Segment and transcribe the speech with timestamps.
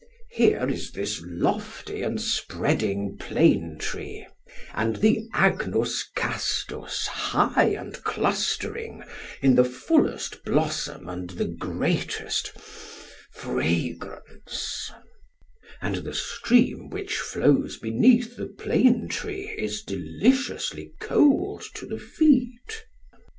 [0.31, 4.25] Here is this lofty and spreading plane tree,
[4.73, 9.03] and the agnus castus high and clustering,
[9.43, 12.47] in the fullest blossom and the greatest
[13.31, 14.89] fragrance;
[15.83, 22.85] and the stream which flows beneath the plane tree is deliciously cold to the feet.